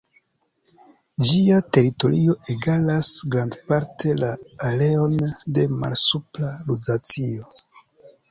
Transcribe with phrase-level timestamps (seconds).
[1.31, 4.31] Ĝia teritorio egalas grandparte la
[4.69, 5.15] areon
[5.59, 7.53] de Malsupra Luzacio.